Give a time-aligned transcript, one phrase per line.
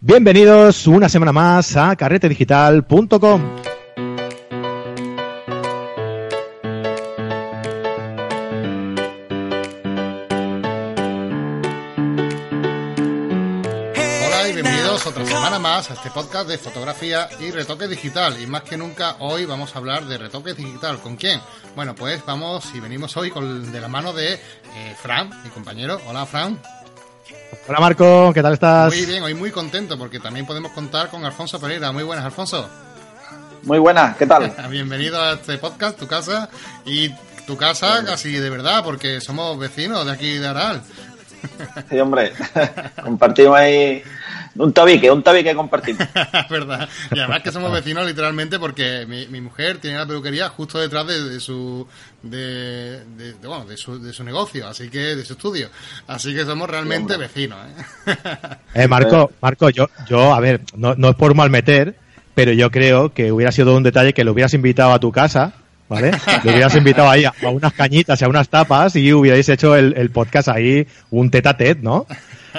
[0.00, 3.42] Bienvenidos una semana más a carretedigital.com.
[14.48, 18.40] Y bienvenidos otra semana más a este podcast de fotografía y retoque digital.
[18.40, 21.00] Y más que nunca hoy vamos a hablar de retoque digital.
[21.00, 21.40] ¿Con quién?
[21.74, 24.38] Bueno, pues vamos y venimos hoy con, de la mano de eh,
[25.00, 25.98] Fran, mi compañero.
[26.06, 26.60] Hola Fran.
[27.68, 28.94] Hola Marco, ¿qué tal estás?
[28.94, 31.90] Muy bien, hoy muy contento porque también podemos contar con Alfonso Pereira.
[31.92, 32.68] Muy buenas, Alfonso.
[33.62, 34.54] Muy buenas, ¿qué tal?
[34.70, 36.48] Bienvenido a este podcast, tu casa.
[36.84, 37.10] Y
[37.46, 40.82] tu casa casi de verdad, porque somos vecinos de aquí de Aral.
[41.88, 42.32] Sí, hombre,
[43.02, 44.02] compartimos ahí
[44.58, 46.06] un tabique, un tabique compartimos.
[46.50, 46.88] verdad.
[47.10, 51.06] Y además que somos vecinos literalmente porque mi, mi mujer tiene la peluquería justo detrás
[51.06, 51.86] de, de su
[52.22, 55.68] de, de, de, bueno, de, su, de su negocio, así que de su estudio.
[56.06, 57.58] Así que somos realmente Sí, vecinos.
[58.06, 58.16] ¿eh?
[58.74, 61.96] Eh, Marco, Marco, yo, yo, a ver, no, no es por mal meter,
[62.34, 65.54] pero yo creo que hubiera sido un detalle que lo hubieras invitado a tu casa,
[65.88, 66.10] ¿vale?
[66.42, 69.76] Lo hubieras invitado ahí a, a unas cañitas y a unas tapas y hubierais hecho
[69.76, 72.06] el, el podcast ahí, un tete a tete, ¿no?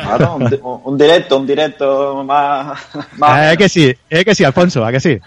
[0.01, 2.77] Claro, un, di- un directo, un directo más...
[3.17, 5.19] más Eh, que sí, eh, que sí, Alfonso, ¿a que sí?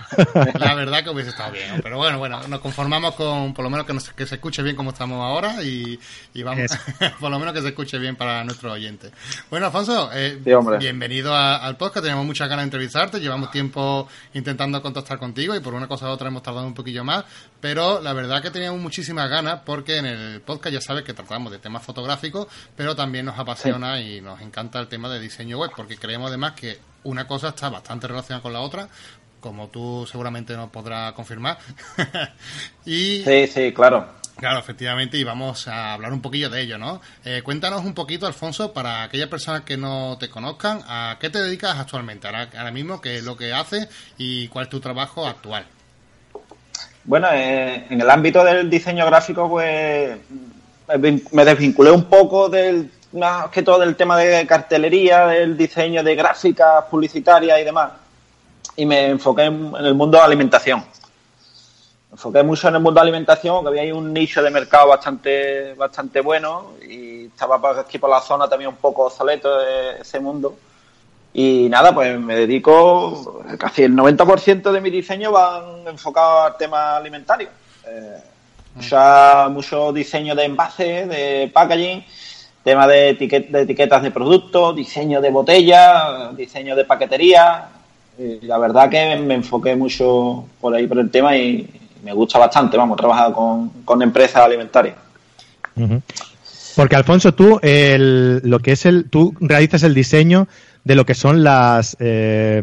[0.58, 1.80] La verdad que hubiese estado bien.
[1.82, 4.76] Pero bueno, bueno, nos conformamos con por lo menos que, nos- que se escuche bien
[4.76, 5.98] como estamos ahora y,
[6.34, 6.70] y vamos,
[7.20, 9.12] por lo menos que se escuche bien para nuestros oyentes.
[9.50, 12.04] Bueno, Alfonso, eh, Sí, bienvenido a- al podcast.
[12.04, 13.20] Tenemos muchas ganas de entrevistarte.
[13.20, 17.04] Llevamos tiempo intentando contactar contigo y por una cosa u otra hemos tardado un poquillo
[17.04, 17.24] más.
[17.60, 21.52] Pero la verdad que teníamos muchísimas ganas porque en el podcast ya sabes que tratamos
[21.52, 22.46] de temas fotográficos,
[22.76, 26.52] pero también nos apasiona y nos encanta el tema de diseño web porque creemos además
[26.52, 28.88] que una cosa está bastante relacionada con la otra
[29.40, 31.56] como tú seguramente nos podrás confirmar.
[32.84, 34.06] y Sí, sí, claro.
[34.36, 37.00] claro, efectivamente, y vamos a hablar un poquillo de ello, ¿no?
[37.24, 41.40] Eh, cuéntanos un poquito, Alfonso, para aquellas personas que no te conozcan, ¿a qué te
[41.40, 42.26] dedicas actualmente?
[42.26, 45.64] Ahora, ahora mismo, ¿qué es lo que haces y cuál es tu trabajo actual?
[47.04, 50.18] Bueno, eh, en el ámbito del diseño gráfico, pues
[50.88, 55.56] me vin- me desvinculé un poco del más que todo del tema de cartelería, del
[55.56, 57.92] diseño de gráficas publicitarias y demás.
[58.76, 60.80] Y me enfoqué en, en el mundo de alimentación.
[60.80, 64.88] Me enfoqué mucho en el mundo de alimentación, porque había ahí un nicho de mercado
[64.88, 70.00] bastante, bastante bueno y estaba por aquí por la zona también un poco obsoleto de
[70.00, 70.56] ese mundo.
[71.32, 76.96] Y nada, pues me dedico, casi el 90% de mi diseño van enfocados al tema
[76.96, 77.48] alimentario.
[77.86, 78.16] Eh,
[78.74, 82.04] mucha- mucho diseño de envase, de packaging,
[82.62, 87.68] tema de, etiquet- de etiquetas de productos, diseño de botella, diseño de paquetería.
[88.42, 91.68] La verdad que me enfoqué mucho por ahí por el tema y
[92.02, 94.96] me gusta bastante, vamos, trabajar con, con empresas alimentarias.
[96.76, 100.48] Porque Alfonso, tú el, lo que es el, tú realizas el diseño
[100.82, 102.62] de lo que son las eh,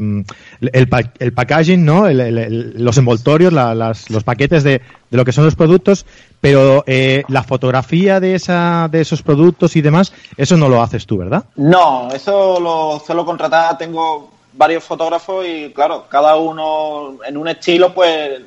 [0.61, 0.89] el,
[1.19, 2.07] el packaging, ¿no?
[2.07, 6.05] El- los envoltorios, la- las- los paquetes de, de lo que son los productos,
[6.41, 11.05] pero eh, la fotografía de esa de esos productos y demás, eso no lo haces
[11.05, 11.45] tú, ¿verdad?
[11.55, 13.77] No, eso lo suelo contratar.
[13.77, 18.41] Tengo varios fotógrafos y, claro, cada uno en un estilo, pues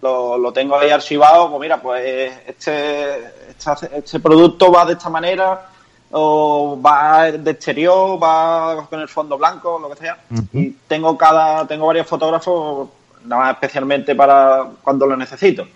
[0.00, 1.50] lo, lo tengo ahí archivado.
[1.50, 3.14] Pues mira, pues este,
[3.50, 5.68] este, este producto va de esta manera,
[6.12, 10.18] o va de exterior, va con el fondo blanco, lo que sea.
[10.52, 12.88] Y tengo cada, tengo varios fotógrafos,
[13.24, 15.66] nada más especialmente para cuando lo necesito.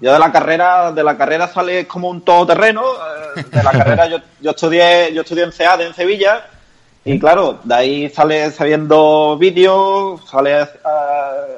[0.00, 2.82] Yo de la carrera, de la carrera sale como un todoterreno.
[3.36, 6.44] eh, De la carrera yo, yo estudié, yo estudié en CEAD en Sevilla
[7.04, 10.66] y claro, de ahí sale sabiendo vídeos, sale eh,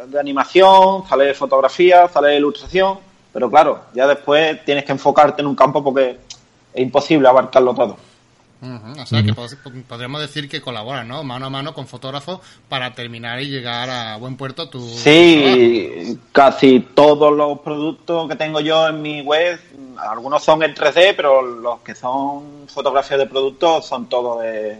[0.09, 2.99] de animación, sale de fotografía, sale de ilustración,
[3.33, 6.19] pero claro, ya después tienes que enfocarte en un campo porque
[6.75, 7.97] es imposible abarcarlo todo.
[8.65, 11.25] O sea, que pod- podríamos decir que colaboras, ¿no?
[11.25, 12.38] Mano a mano con fotógrafos
[12.69, 14.81] para terminar y llegar a buen puerto tu.
[14.88, 19.60] Sí, casi todos los productos que tengo yo en mi web,
[19.99, 24.78] algunos son en 3D, pero los que son fotografías de productos son todos de,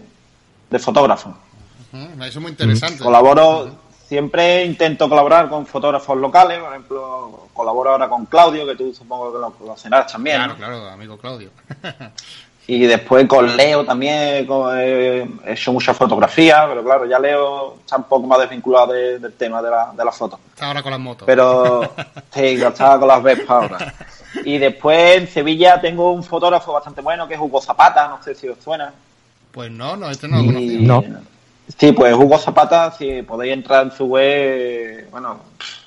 [0.69, 1.33] de fotógrafos.
[1.91, 3.03] Eso es muy interesante.
[3.03, 3.69] Colaboro,
[4.13, 9.33] siempre intento colaborar con fotógrafos locales, por ejemplo, colaboro ahora con Claudio, que tú supongo
[9.33, 10.35] que lo conocerás también.
[10.37, 10.57] Claro, ¿no?
[10.59, 11.49] claro, amigo Claudio.
[12.65, 17.75] Y después con Leo también con- eh, he hecho muchas fotografías, pero claro, ya Leo
[17.81, 20.39] está un poco más desvinculado de- del tema de la, de la foto.
[20.53, 21.25] Está ahora con las motos.
[21.25, 21.81] Pero
[22.33, 23.93] sí, estaba con las Vespas ahora.
[24.45, 28.33] Y después en Sevilla tengo un fotógrafo bastante bueno que es Hugo Zapata, no sé
[28.33, 28.93] si os suena.
[29.51, 30.71] Pues no, no, este no lo conocía.
[30.79, 31.03] Y- No.
[31.77, 35.39] Sí, pues Hugo Zapata, si podéis entrar en su web, bueno,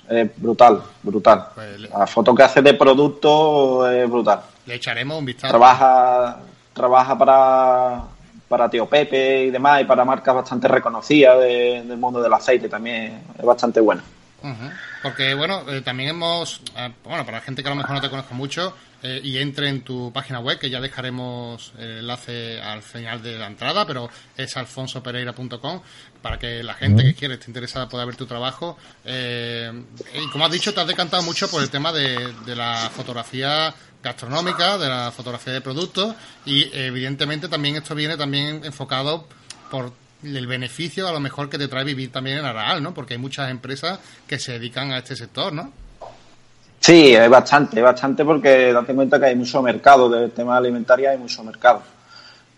[0.09, 1.47] es brutal, brutal.
[1.55, 4.41] Pues le- La foto que hace de producto es brutal.
[4.67, 5.51] Le echaremos un vistazo.
[5.51, 6.39] Trabaja,
[6.73, 8.03] trabaja para,
[8.49, 13.23] para Tío Pepe y demás, y para marcas bastante reconocidas del mundo del aceite también
[13.39, 14.03] es bastante bueno.
[15.03, 18.01] Porque, bueno, eh, también hemos, eh, bueno, para la gente que a lo mejor no
[18.01, 22.61] te conozca mucho eh, y entre en tu página web, que ya dejaremos el enlace
[22.61, 25.83] al final de la entrada, pero es alfonsopereira.com,
[26.23, 28.77] para que la gente que quiere, esté interesada, pueda ver tu trabajo.
[29.05, 33.75] y como has dicho, te has decantado mucho por el tema de, de la fotografía
[34.03, 36.15] gastronómica, de la fotografía de productos
[36.45, 39.27] y evidentemente también esto viene también enfocado
[39.71, 39.93] por
[40.35, 42.93] el beneficio a lo mejor que te trae vivir también en Araal, ¿no?
[42.93, 45.73] Porque hay muchas empresas que se dedican a este sector, ¿no?
[46.81, 51.19] Sí, es bastante, bastante porque date cuenta que hay mucho mercado del tema alimentario, hay
[51.19, 51.83] mucho mercado.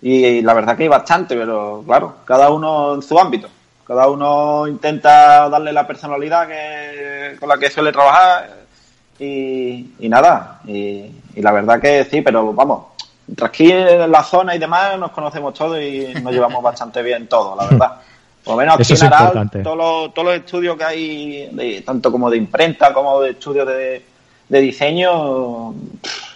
[0.02, 3.48] Y la verdad que hay bastante, pero claro, cada uno en su ámbito.
[3.86, 8.50] Cada uno intenta darle la personalidad que, con la que suele trabajar
[9.18, 10.60] y, nada.
[10.66, 12.88] Y, y la verdad que sí, pero vamos,
[13.42, 17.56] aquí en la zona y demás nos conocemos todos y nos llevamos bastante bien todos,
[17.56, 17.96] la verdad.
[18.44, 22.30] Por lo menos aquí en Aral, todos los, todos los estudios que hay, tanto como
[22.30, 24.02] de imprenta como de estudios de,
[24.48, 25.74] diseño,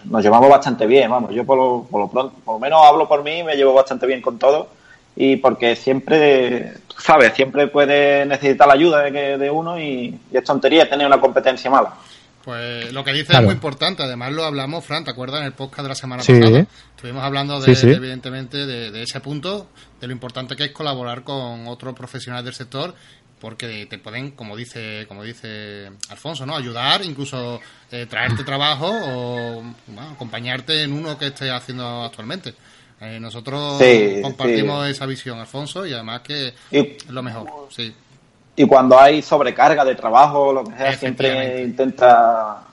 [0.05, 1.33] nos llevamos bastante bien, vamos.
[1.33, 4.07] Yo por lo, por lo, pronto, por lo menos hablo por mí, me llevo bastante
[4.07, 4.69] bien con todo
[5.17, 10.45] y porque siempre, sabes, siempre puede necesitar la ayuda de, de uno y, y es
[10.45, 11.95] tontería tener una competencia mala.
[12.45, 14.03] Pues lo que dices es muy importante.
[14.03, 16.67] Además lo hablamos, Fran, ¿te acuerdas en el podcast de la semana pasada?
[16.97, 19.69] Estuvimos hablando de, evidentemente de, ese punto,
[20.01, 22.95] de lo importante que es colaborar con otros profesionales del sector,
[23.41, 26.57] porque te pueden, como dice, como dice Alfonso, ¿no?
[26.57, 27.61] Ayudar, incluso
[27.91, 29.63] eh, traerte trabajo o
[30.13, 32.55] acompañarte en uno que estés haciendo actualmente.
[33.01, 33.83] Eh, nosotros
[34.23, 37.93] compartimos esa visión, Alfonso, y además que es lo mejor, sí
[38.55, 42.65] y cuando hay sobrecarga de trabajo, lo que sea, siempre intenta...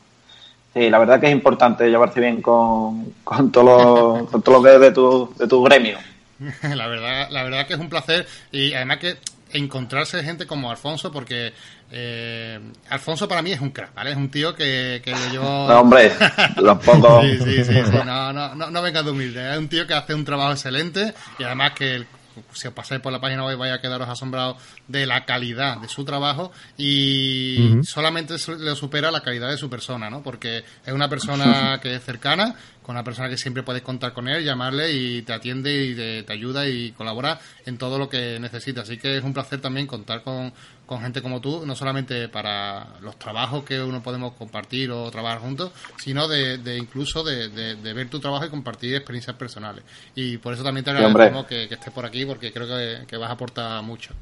[0.74, 4.64] Sí, la verdad que es importante llevarse bien con, con, todo, lo, con todo lo
[4.64, 5.98] que es de tu, de tu gremio.
[6.62, 9.18] La verdad, la verdad que es un placer y además que
[9.52, 11.52] encontrarse gente como Alfonso porque
[11.92, 12.60] eh,
[12.90, 14.12] Alfonso para mí es un crack, ¿vale?
[14.12, 15.42] Es un tío que, que yo...
[15.68, 16.14] No, hombre,
[16.58, 17.22] los pongo...
[17.24, 19.52] sí, sí, sí, no, no, no, no venga de humilde.
[19.52, 22.08] Es un tío que hace un trabajo excelente y además que el
[22.54, 24.58] si os pasáis por la página web vais a quedaros asombrados
[24.88, 30.10] de la calidad de su trabajo y solamente le supera la calidad de su persona,
[30.10, 30.22] ¿no?
[30.22, 32.56] Porque es una persona que es cercana,
[32.90, 36.34] con una persona que siempre puedes contar con él, llamarle y te atiende y te,
[36.34, 37.38] ayuda y colabora
[37.68, 38.86] en todo lo que necesitas.
[38.86, 40.52] Así que es un placer también contar con,
[40.88, 45.38] con gente como tú, no solamente para los trabajos que uno podemos compartir o trabajar
[45.38, 49.84] juntos, sino de, incluso de, ver tu trabajo y compartir experiencias personales.
[50.16, 53.34] Y por eso también te agradecemos que, estés por aquí, porque creo que, vas a
[53.34, 54.16] aportar mucho.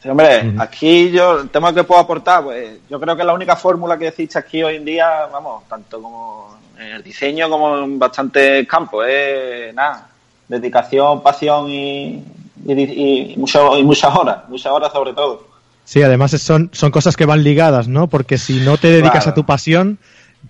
[0.00, 3.56] Sí, hombre, aquí yo, el tema que puedo aportar, pues yo creo que la única
[3.56, 7.98] fórmula que existe aquí hoy en día, vamos, tanto como en el diseño como en
[7.98, 10.08] bastantes campos, es nada,
[10.48, 12.22] dedicación, pasión y,
[12.66, 15.46] y, y muchas horas, muchas horas sobre todo.
[15.84, 18.08] Sí, además son, son cosas que van ligadas, ¿no?
[18.08, 19.98] Porque si no te dedicas a tu pasión,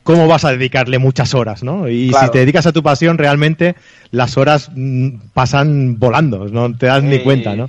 [0.03, 1.89] ¿cómo vas a dedicarle muchas horas, no?
[1.89, 3.77] Y si te dedicas a tu pasión, realmente
[4.11, 7.69] las horas mm, pasan volando, no te das ni cuenta, ¿no?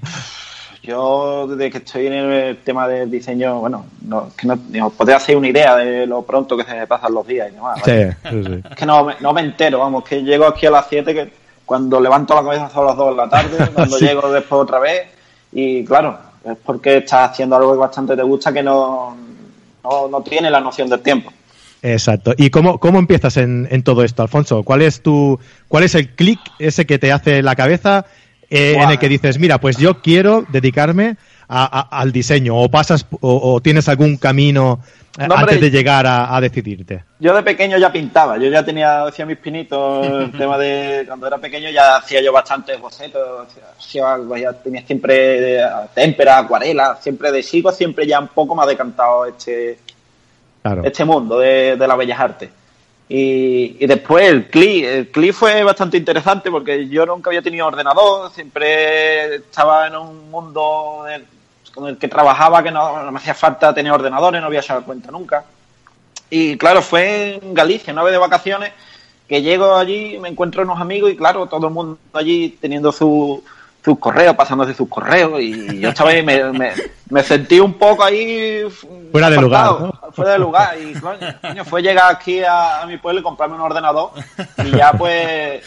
[0.88, 5.36] Yo, desde que estoy en el tema del diseño, bueno, no, que no, podría hacer
[5.36, 7.82] una idea de lo pronto que se me pasan los días y demás.
[7.84, 7.92] Sí,
[8.24, 11.30] sí, Es que no, no me entero, vamos, que llego aquí a las 7, que
[11.66, 15.08] cuando levanto la cabeza son las 2 de la tarde, cuando llego después otra vez,
[15.52, 19.18] y claro, es porque estás haciendo algo que bastante te gusta que no,
[19.84, 21.34] no, tiene la noción del tiempo.
[21.82, 22.34] Exacto.
[22.38, 24.64] ¿Y cómo, cómo empiezas en, en todo esto, Alfonso?
[24.64, 28.06] ¿Cuál es tu, cuál es el clic ese que te hace la cabeza
[28.50, 31.18] eh, en el que dices, mira, pues yo quiero dedicarme
[31.50, 34.82] al diseño o pasas o, tienes algún camino
[35.18, 37.04] eh, antes de llegar a, decidirte?
[37.20, 41.28] Yo de pequeño ya pintaba, yo ya tenía, hacía mis pinitos, el tema de cuando
[41.28, 45.62] era pequeño ya hacía yo bastantes bocetos, hacía, ya tenía siempre
[45.94, 49.80] témpera, acuarela, siempre de chico, siempre ya un poco más decantado este,
[50.84, 52.50] este mundo de, de las bellas artes.
[53.10, 58.32] Y, después el CLI, el CLI fue bastante interesante porque yo nunca había tenido ordenador,
[58.34, 61.06] siempre estaba en un mundo
[61.74, 65.12] con el que trabajaba que no, me hacía falta tener ordenadores, no había echado cuenta
[65.12, 65.46] nunca.
[66.30, 68.74] Y claro, fue en Galicia, una vez de vacaciones,
[69.28, 73.44] que llego allí, me encuentro unos amigos y claro, todo el mundo allí teniendo su,
[73.88, 76.44] sus correos, pasándose sus correos y yo estaba ahí, me,
[77.10, 78.68] me, sentí un poco ahí
[79.14, 83.24] fuera de lugar fuera de lugar y coño, fue llegar aquí a, mi pueblo y
[83.24, 84.12] comprarme un ordenador
[84.66, 85.64] y ya pues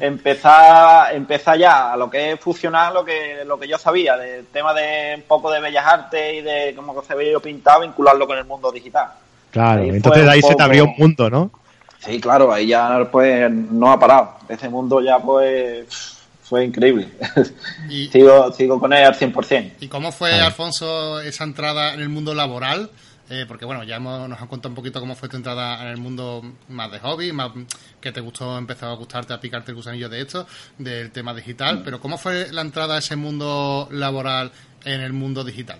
[0.00, 4.46] empezar empezar ya a lo que es fusionar lo que lo que yo sabía del
[4.46, 8.26] tema de un poco de bellas artes y de cómo se veía yo pintado vincularlo
[8.26, 9.08] con el mundo digital.
[9.50, 11.50] Claro entonces ahí se te abrió un punto ¿no?
[11.98, 14.38] sí claro ahí ya pues no ha parado.
[14.48, 16.17] Ese mundo ya pues
[16.48, 17.08] fue increíble.
[18.10, 19.72] sigo, sigo con él al 100%.
[19.80, 22.90] ¿Y cómo fue, Alfonso, esa entrada en el mundo laboral?
[23.30, 25.88] Eh, porque bueno, ya hemos, nos han contado un poquito cómo fue tu entrada en
[25.88, 27.50] el mundo más de hobby, más
[28.00, 30.46] que te gustó, empezó a gustarte, a picarte el gusanillo de esto,
[30.78, 31.82] del tema digital, mm.
[31.84, 34.50] pero ¿cómo fue la entrada a ese mundo laboral
[34.86, 35.78] en el mundo digital?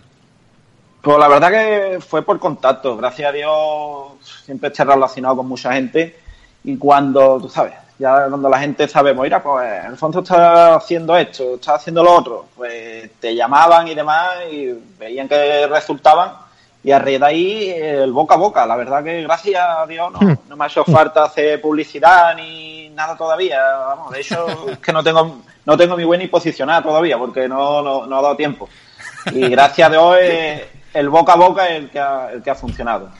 [1.01, 5.73] Pues la verdad que fue por contacto, gracias a Dios siempre he relacionado con mucha
[5.73, 6.19] gente
[6.65, 11.55] y cuando, tú sabes, ya cuando la gente sabe, mira, pues Alfonso está haciendo esto,
[11.55, 16.33] está haciendo lo otro, pues te llamaban y demás y veían que resultaban
[16.85, 18.67] y a raíz de ahí el boca a boca.
[18.67, 22.89] La verdad que gracias a Dios no, no me ha hecho falta hacer publicidad ni
[22.91, 23.61] nada todavía.
[23.89, 27.49] Vamos, de hecho es que no tengo no tengo mi buena ni posicionada todavía porque
[27.49, 28.69] no, no, no ha dado tiempo.
[29.33, 30.17] Y gracias a Dios
[30.95, 33.11] el boca a boca es el que ha, el que ha funcionado.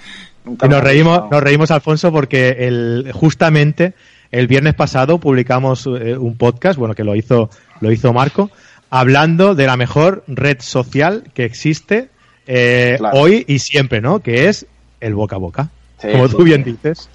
[0.47, 3.95] y nos reímos, nos reímos, Alfonso, porque el, justamente
[4.31, 8.51] el viernes pasado publicamos eh, un podcast, bueno, que lo hizo, lo hizo Marco,
[8.91, 12.11] hablando de la mejor red social que existe
[12.47, 14.21] eh, hoy y siempre, ¿no?
[14.21, 14.67] Que es
[15.01, 15.69] el boca a boca.
[16.01, 17.09] como tú bien dices.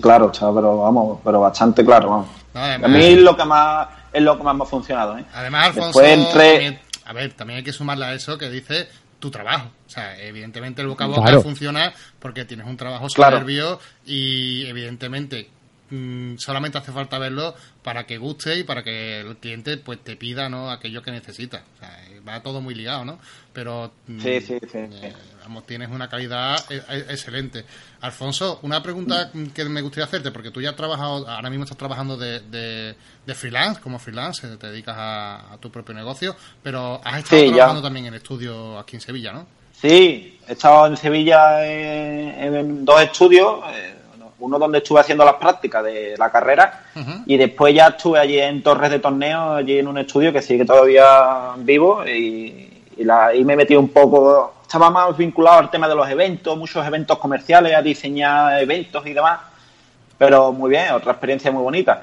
[0.00, 2.28] claro, pero vamos, pero bastante claro, vamos.
[2.54, 5.24] a mí es lo que más es lo que más me ha funcionado, ¿eh?
[5.34, 8.86] Además, Alfonso, también, a ver, también hay que sumarle a eso que dice
[9.18, 9.70] tu trabajo.
[9.86, 15.50] O sea, evidentemente el boca a boca funciona porque tienes un trabajo soberbio y evidentemente
[15.90, 20.16] Mm, solamente hace falta verlo para que guste y para que el cliente pues te
[20.16, 21.62] pida no aquello que necesita.
[22.26, 23.18] va todo muy ligado, ¿no?
[23.52, 25.12] Pero mm, sí, sí, sí, eh,
[25.42, 27.64] vamos, tienes una calidad e, e, excelente.
[28.00, 31.78] Alfonso, una pregunta que me gustaría hacerte, porque tú ya has trabajado, ahora mismo estás
[31.78, 37.46] trabajando de, de, freelance, como freelance, te dedicas a, tu propio negocio, pero has estado
[37.52, 39.46] trabajando también en estudios aquí en Sevilla, ¿no?
[39.72, 43.60] Sí, he estado en Sevilla en, dos estudios.
[43.74, 43.93] Eh,
[44.44, 46.84] uno donde estuve haciendo las prácticas de la carrera
[47.26, 50.64] y después ya estuve allí en Torres de Torneo, allí en un estudio que sigue
[50.64, 55.94] todavía vivo y, la, ahí me metí un poco, estaba más vinculado al tema de
[55.94, 59.40] los eventos, muchos eventos comerciales, a diseñar eventos y demás,
[60.16, 62.02] pero muy bien, otra experiencia muy bonita.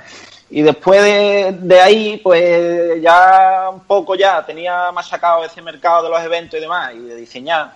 [0.50, 6.04] Y después de, de, ahí, pues ya un poco ya tenía más sacado ese mercado
[6.04, 7.72] de los eventos y demás, y de diseñar.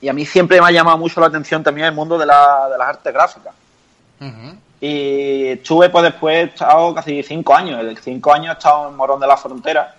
[0.00, 2.68] Y a mí siempre me ha llamado mucho la atención también el mundo de, la,
[2.70, 3.52] de las artes gráficas.
[4.80, 7.84] Y estuve, pues después, he estado casi cinco años.
[8.02, 9.94] Cinco años he estado en Morón de la Frontera,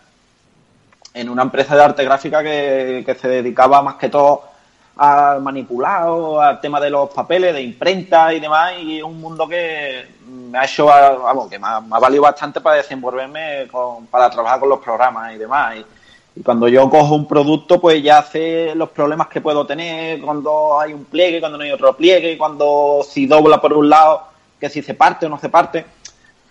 [1.13, 4.43] en una empresa de arte gráfica que, se dedicaba más que todo
[4.95, 8.73] al manipulado, al tema de los papeles, de imprenta y demás.
[8.79, 13.67] Y un mundo que me ha hecho, vamos, que me ha, valido bastante para desenvolverme,
[14.09, 15.75] para trabajar con los programas y demás.
[15.77, 15.85] Y,
[16.35, 20.79] y cuando yo cojo un producto, pues ya sé los problemas que puedo tener cuando
[20.79, 24.23] hay un pliegue, cuando no hay otro pliegue, cuando si dobla por un lado,
[24.59, 25.85] que si se parte o no se parte.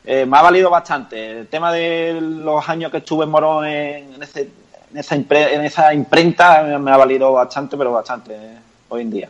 [0.04, 1.40] Eh, me ha valido bastante.
[1.40, 6.90] El tema de los años que estuve en Morón en, esa, en esa imprenta me
[6.90, 8.58] ha valido bastante, pero bastante eh,
[8.88, 9.28] hoy en día.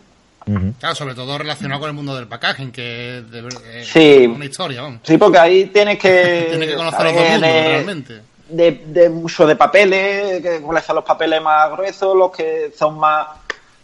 [0.78, 4.80] Claro, sobre todo relacionado con el mundo del packaging, que es de, sí, una historia.
[4.80, 5.00] Vamos.
[5.02, 6.46] Sí, porque ahí tienes que...
[6.50, 10.84] tienes que conocer a todo el mundo, realmente de, de mucho de papeles, que cuáles
[10.84, 13.28] son los papeles más gruesos, los que son más,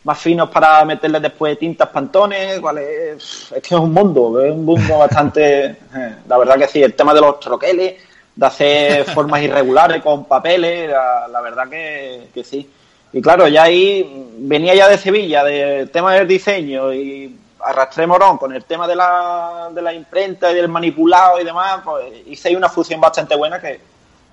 [0.04, 4.52] más finos para meterle después tintas pantones, cuál es, es que es un mundo, es
[4.52, 5.64] un mundo bastante,
[5.96, 7.94] eh, la verdad que sí, el tema de los troqueles,
[8.34, 12.68] de hacer formas irregulares con papeles, la, verdad que, que, sí.
[13.12, 18.36] Y claro, ya ahí venía ya de Sevilla, del tema del diseño y arrastré morón
[18.36, 22.56] con el tema de la, de la imprenta y del manipulado y demás, pues hice
[22.56, 23.80] una fusión bastante buena que,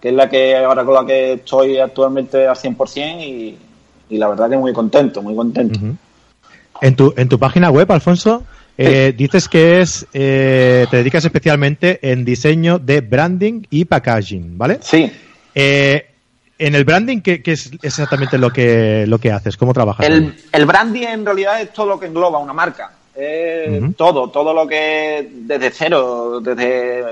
[0.01, 3.57] que es la que ahora con la que estoy actualmente al 100% y,
[4.09, 5.79] y la verdad que muy contento, muy contento.
[6.81, 8.43] en, tu, en tu página web, Alfonso,
[8.77, 14.79] eh, dices que es eh, te dedicas especialmente en diseño de branding y packaging, ¿vale?
[14.81, 15.11] Sí.
[15.53, 16.07] Eh,
[16.57, 19.55] en el branding, ¿qué, es exactamente lo que, lo que haces?
[19.55, 20.07] ¿Cómo trabajas?
[20.07, 22.91] El, el branding en realidad es todo lo que engloba una marca.
[23.97, 27.03] Todo, todo lo que desde cero, desde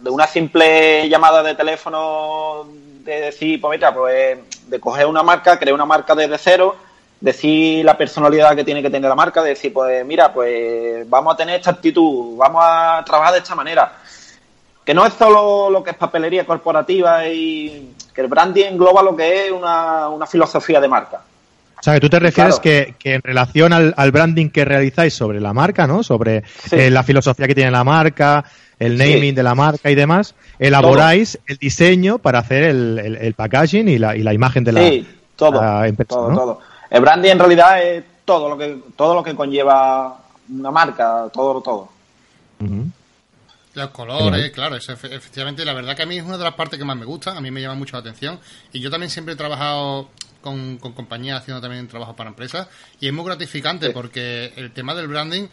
[0.00, 2.66] de una simple llamada de teléfono
[3.04, 4.38] de decir, pues mira, pues
[4.68, 6.76] de coger una marca, crear una marca desde cero,
[7.20, 11.36] decir la personalidad que tiene que tener la marca, decir, pues mira, pues vamos a
[11.36, 13.92] tener esta actitud, vamos a trabajar de esta manera.
[14.84, 19.14] Que no es solo lo que es papelería corporativa y que el branding engloba lo
[19.14, 21.22] que es una, una filosofía de marca.
[21.80, 25.40] O sea, que tú te refieres que, que, en relación al, branding que realizáis sobre
[25.40, 26.02] la marca, ¿no?
[26.02, 28.44] Sobre eh, la filosofía que tiene la marca,
[28.78, 33.88] el naming de la marca y demás, elaboráis el diseño para hacer el, el, packaging
[33.88, 35.58] y la, y la, imagen de la, sí, todo,
[36.06, 36.60] todo, todo.
[36.90, 40.18] El branding en realidad es todo lo que todo lo que conlleva
[40.50, 41.88] una marca, todo, todo.
[43.72, 46.78] Los colores, claro, eso efectivamente, la verdad que a mí es una de las partes
[46.78, 48.38] que más me gustan, a mí me llama mucho la atención
[48.72, 50.08] y yo también siempre he trabajado
[50.40, 52.68] con, con compañías haciendo también trabajo para empresas.
[53.00, 55.46] Y es muy gratificante porque el tema del branding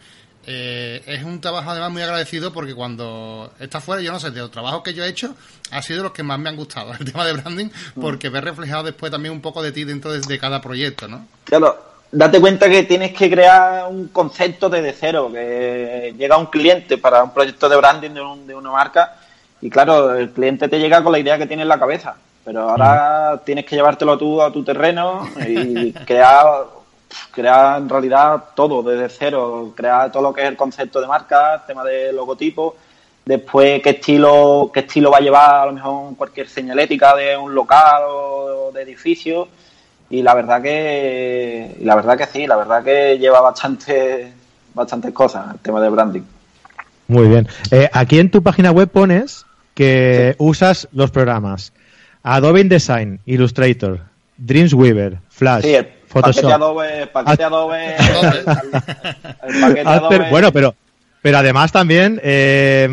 [0.46, 4.40] eh, es un trabajo además muy agradecido porque cuando está fuera, yo no sé, de
[4.40, 5.34] los trabajos que yo he hecho,
[5.70, 7.68] ha sido los que más me han gustado, el tema de branding,
[8.00, 11.26] porque ver reflejado después también un poco de ti dentro de, de cada proyecto, ¿no?
[11.44, 16.96] Claro, date cuenta que tienes que crear un concepto desde cero, que llega un cliente
[16.96, 19.16] para un proyecto de branding de, un- de una marca
[19.60, 22.16] y claro, el cliente te llega con la idea que tiene en la cabeza,
[22.48, 26.46] pero ahora tienes que llevártelo tú a tu terreno y crear,
[27.30, 31.62] crear en realidad todo desde cero, crear todo lo que es el concepto de marca,
[31.66, 32.74] tema de logotipo,
[33.22, 37.54] después qué estilo, qué estilo va a llevar a lo mejor cualquier señalética de un
[37.54, 39.48] local o de edificio.
[40.08, 44.32] Y la verdad que y la verdad que sí la verdad que lleva bastante
[44.72, 46.22] bastantes cosas el tema de branding.
[47.08, 47.46] Muy bien.
[47.70, 51.74] Eh, aquí en tu página web pones que usas los programas
[52.34, 54.00] Adobe InDesign, Illustrator,
[54.36, 56.52] Dreamweaver, Flash, sí el paquete Photoshop.
[56.52, 57.44] Adobe el paquete.
[57.44, 58.38] Adobe Adobe.
[59.48, 60.74] el paquete After- Adobe bueno, pero
[61.20, 62.86] pero además también eh,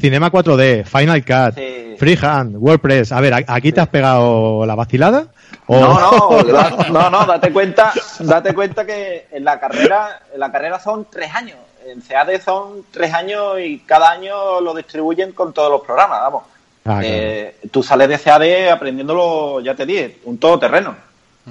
[0.00, 1.94] Cinema 4D, Final Cut, Sí.
[1.98, 3.12] Freehand, WordPress.
[3.12, 5.26] A ver, ¿a- ¿aquí te has pegado la vacilada?
[5.66, 10.50] ¿O- no, no, no, no, date cuenta, date cuenta que en la carrera, en la
[10.50, 15.52] carrera son tres años, en CAD son tres años y cada año lo distribuyen con
[15.54, 16.42] todos los programas, vamos.
[16.90, 17.02] Ah, claro.
[17.04, 20.94] Eh, tú sales de CAD aprendiéndolo, ya te dije, un todoterreno.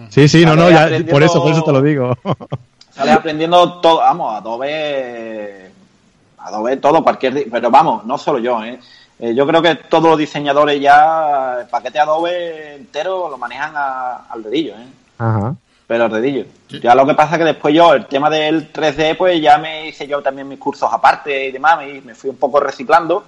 [0.10, 2.16] Sí, sí, no, no, ya, por eso, por eso te lo digo.
[2.92, 5.72] Sales aprendiendo todo, vamos, Adobe,
[6.40, 8.80] Adobe todo, cualquier, pero vamos, no solo yo, ¿eh?
[9.20, 14.26] Eh, yo creo que todos los diseñadores ya el paquete Adobe entero lo manejan a-
[14.30, 14.88] al dedillo, ¿eh?
[15.20, 15.56] Ajá.
[15.88, 16.46] Pero al dedillo.
[16.70, 16.80] Sí.
[16.82, 20.08] Ya lo que pasa que después yo, el tema del 3D, pues ya me hice
[20.08, 23.24] yo también mis cursos aparte y demás, y me fui un poco reciclando.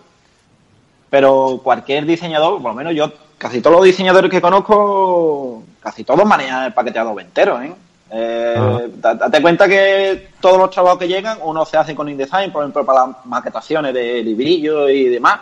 [1.09, 6.25] Pero cualquier diseñador, por lo menos yo, casi todos los diseñadores que conozco, casi todos
[6.25, 7.73] manejan el paquete Adobe entero, ¿eh?
[8.11, 8.79] Eh, Ah.
[8.95, 12.63] da- Date cuenta que todos los trabajos que llegan, uno se hace con InDesign, por
[12.63, 15.39] ejemplo, para las maquetaciones de librillos y demás.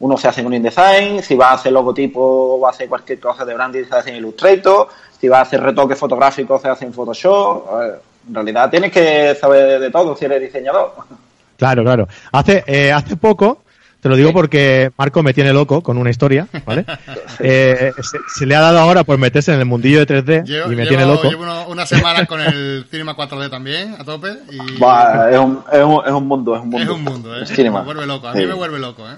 [0.00, 3.44] Uno se hace con InDesign, si va a hacer logotipo va a hacer cualquier cosa
[3.44, 4.88] de branding, se hace en Illustrator,
[5.20, 7.78] si va a hacer retoques fotográficos, se hace en Photoshop.
[7.80, 10.94] Ver, en realidad tienes que saber de todo si eres diseñador.
[11.58, 12.06] Claro, claro.
[12.30, 13.62] Hace, eh, hace poco,
[14.00, 14.34] te lo digo Sí.
[14.34, 16.84] porque Marco me tiene loco con una historia, ¿vale?
[17.40, 20.72] Eh, se, se le ha dado ahora por meterse en el mundillo de 3D Llevo,
[20.72, 21.28] y me llevo- tiene loco.
[21.30, 25.84] llevo uno- una semana con el Cinema 4D también, a tope, y es, un, es,
[25.84, 26.78] un, es un mundo, es un mundo.
[26.84, 27.46] es un mundo, ¿eh?
[27.46, 27.80] Cinema.
[27.80, 28.38] Me vuelve loco, a Sí.
[28.40, 29.14] mí me vuelve loco, ¿eh?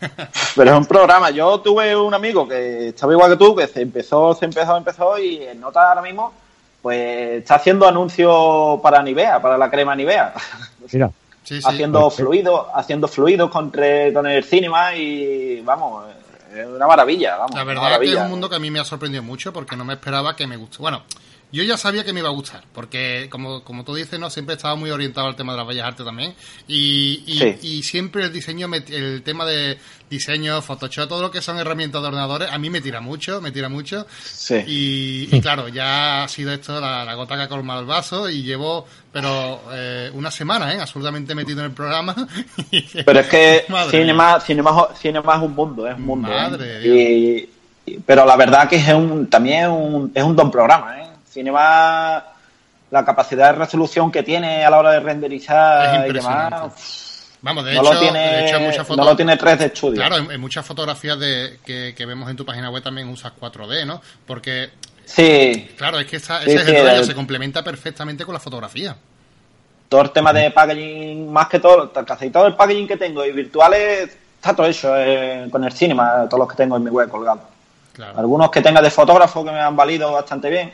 [0.56, 1.30] Pero es un programa.
[1.30, 5.18] Yo tuve un amigo que estaba igual que tú, que se empezó, se empezó, empezó
[5.18, 6.32] y en Nota ahora mismo,
[6.82, 10.34] pues está haciendo anuncios para Nivea, para la crema Nivea.
[10.92, 11.10] Mira,
[11.48, 11.66] Sí, sí.
[11.66, 12.12] haciendo Ok.
[12.12, 16.04] fluidos, haciendo fluidos con, con el cinema y vamos,
[16.54, 17.54] es una maravilla, vamos.
[17.54, 19.74] La verdad es que es un mundo que a mí me ha sorprendido mucho porque
[19.74, 20.82] no me esperaba que me gustara.
[20.82, 21.02] Bueno,
[21.50, 24.54] yo ya sabía que me iba a gustar, porque como, como tú dices, no siempre
[24.54, 26.34] he estado muy orientado al tema de las bellas artes también.
[26.66, 27.56] Y, y, Sí.
[27.62, 29.78] y siempre el diseño, el tema de
[30.10, 33.50] diseño, Photoshop, todo lo que son herramientas de ordenadores, a mí me tira mucho, me
[33.50, 34.06] tira mucho.
[34.22, 34.56] Sí.
[34.66, 38.28] Y, y claro, ya ha sido esto la, la gota que ha colmado el vaso
[38.28, 40.78] y llevo, pero eh, una semana, ¿eh?
[40.80, 42.14] Absolutamente metido en el programa.
[43.06, 46.28] Pero es que cinema, cinema, cinema es un mundo, es un mundo.
[46.28, 46.34] ¿eh?
[46.34, 47.38] Madre Y-
[47.92, 51.00] y- pero la verdad que es un, también es un, es un don programa.
[51.02, 51.07] ¿eh?
[51.30, 52.24] Cinema,
[52.90, 56.54] la capacidad de resolución que tiene a la hora de Es renderizar y impresionante.
[56.56, 59.58] demás, Vamos, de no, hecho, lo tiene, de hecho, en muchas no lo tiene 3
[59.60, 59.94] de estudio.
[59.96, 63.32] Claro, en, en muchas fotografías de, que, que vemos en tu página web también usas
[63.40, 64.00] 4D, ¿no?
[64.26, 64.70] Porque,
[65.04, 68.24] Sí, claro, es que esta, Sí, ese es sí, el rollo, el- se complementa perfectamente
[68.24, 68.96] con la fotografía.
[69.88, 73.32] todo el tema de packaging, más que todo, casi todo el packaging que tengo y
[73.32, 77.08] virtuales, está todo hecho eh, con el cinema, todos los que tengo en mi web
[77.08, 77.42] colgados.
[77.94, 78.18] Claro.
[78.18, 80.72] Algunos que tenga de fotógrafo que me han valido bastante bien.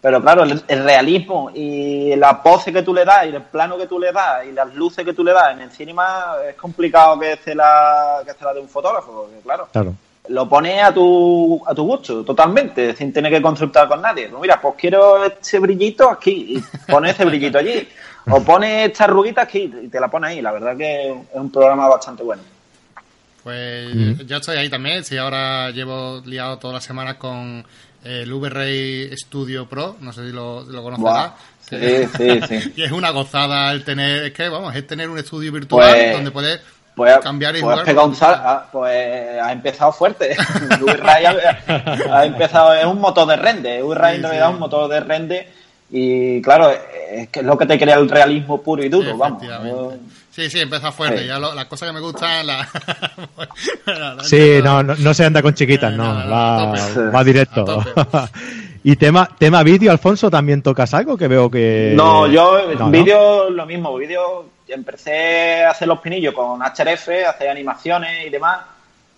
[0.00, 3.76] Pero claro, el, el realismo y la pose que tú le das y el plano
[3.76, 6.54] que tú le das y las luces que tú le das en el cinema es
[6.54, 9.94] complicado que esté la, que esté la de un fotógrafo, porque claro, claro.
[10.28, 14.28] lo pones a tu, a tu gusto, totalmente, sin tener que consultar con nadie.
[14.28, 17.86] Pues mira, pues quiero este brillito aquí, y pones ese brillito allí.
[18.30, 20.42] O pones esta arruguita aquí y te la pones ahí.
[20.42, 22.42] La verdad que es un programa bastante bueno.
[23.42, 27.64] Pues yo estoy ahí también, sí, ahora llevo liado todas las semanas con
[28.04, 31.32] el V-Ray Studio Pro, no sé si lo, lo conocerás.
[31.68, 31.76] Sí,
[32.16, 32.72] sí, sí.
[32.76, 36.12] Y es una gozada el tener, es que vamos, es tener un estudio virtual Pues-
[36.12, 36.60] donde puedes
[36.96, 40.36] Pues, cambiar y pues jugar un sal- ah, pues ha empezado fuerte.
[40.80, 43.82] V-Ray ha, ha empezado, es un motor de rende.
[43.82, 45.48] V-Ray en realidad es un motor de rende
[45.90, 46.70] Y claro,
[47.12, 49.42] es que es lo que te crea el realismo puro y duro, vamos.
[50.30, 51.26] Sí, sí, empieza fuerte.
[51.26, 52.68] Ya las cosas que me gustan, la...
[54.22, 56.72] sí, no, no, se anda con chiquitas, no, va,
[57.10, 57.84] va directo.
[58.84, 61.16] y tema, tema vídeo, Alfonso, ¿también tocas algo?
[61.16, 61.92] Que veo que...
[61.96, 68.26] No, yo vídeo lo mismo, vídeo empecé a hacer los pinillos con HRF, hacer animaciones
[68.26, 68.60] y demás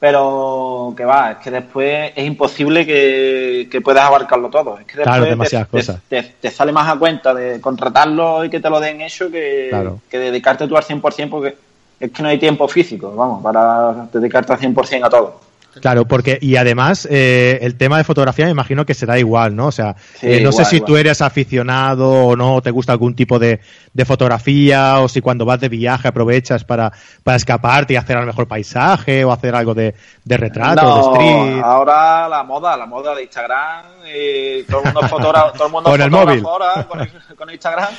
[0.03, 4.77] pero que va, es que después es imposible que, puedas abarcarlo todo.
[4.77, 5.93] Es que después
[6.41, 9.71] te, sale más a cuenta de contratarlo y que te lo den hecho que,
[10.11, 11.57] que dedicarte tú al 100% porque
[12.01, 15.41] es que no hay tiempo físico, vamos, para dedicarte al 100% a todo.
[15.81, 19.67] Claro, porque, y además, eh, el tema de fotografía me imagino que será igual, ¿no?
[19.67, 23.39] O sea, eh, no sé si tú eres aficionado o no, te gusta algún tipo
[23.39, 23.61] de,
[24.05, 28.27] fotografía, o si cuando vas de viaje aprovechas para, para escaparte y hacer a lo
[28.27, 31.63] mejor paisaje, o hacer algo de, de retrato, de street.
[31.63, 35.91] Ahora la moda, la moda de Instagram, y todo el mundo fotógrafo, todo el mundo
[35.91, 36.45] con el móvil.
[36.45, 36.87] ahora
[37.37, 37.95] con Instagram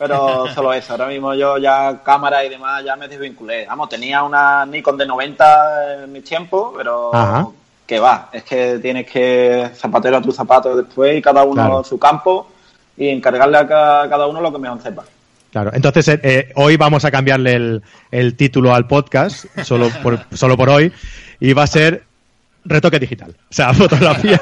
[0.00, 0.92] pero solo eso.
[0.92, 3.66] Ahora mismo yo ya cámara y demás ya me desvinculé.
[3.66, 7.12] Vamos, tenía una Nikon de 90 en mi tiempo, pero
[7.86, 11.98] que va, es que tienes que zapatero a tu zapato después y cada uno su
[11.98, 12.48] campo
[12.96, 15.04] y encargarle a cada uno lo que mejor sepa.
[15.50, 17.82] Claro, entonces eh, eh, hoy vamos a cambiarle el,
[18.12, 20.92] el, título al podcast, solo por, solo por hoy,
[21.40, 22.04] y va a ser
[22.64, 23.30] retoque digital.
[23.30, 24.40] O sea, fotografía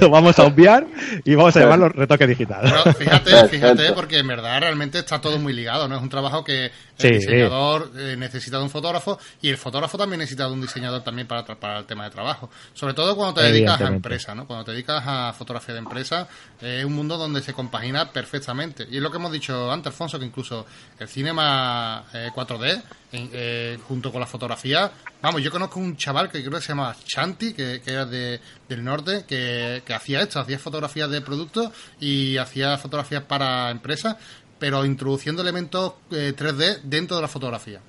[0.00, 0.86] lo vamos a obviar
[1.24, 2.60] y vamos a llamarlo retoque digital.
[2.62, 5.96] Pero fíjate, fíjate, porque en verdad realmente está todo muy ligado, ¿no?
[5.96, 10.20] Es un trabajo que el diseñador eh, necesita de un fotógrafo y el fotógrafo también
[10.20, 12.50] necesita de un diseñador también para, para el tema de trabajo.
[12.72, 14.46] Sobre todo cuando te dedicas a empresa, ¿no?
[14.46, 16.28] Cuando te dedicas a fotografía de empresa,
[16.60, 18.86] eh, es un mundo donde se compagina perfectamente.
[18.90, 20.66] Y es lo que hemos dicho antes, Alfonso, que incluso
[20.98, 24.90] el cinema 4D, eh, junto con la fotografía,
[25.24, 28.84] vamos, yo conozco un chaval que creo que se llama Chanti, que, era de, del
[28.84, 34.16] norte, que, que hacía esto, hacía fotografías de productos y hacía fotografías para empresas
[34.58, 37.80] pero introduciendo elementos 3D eh, dentro de la fotografía.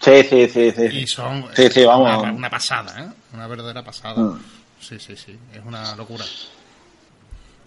[0.00, 0.82] Sí, sí, sí, sí.
[0.82, 2.24] Y son sí, sí, vamos.
[2.34, 3.08] Una, pasada, ¿eh?
[3.32, 4.20] Una verdadera pasada.
[4.20, 4.42] Mm.
[4.80, 5.38] Sí, sí, sí.
[5.54, 6.24] Es una locura.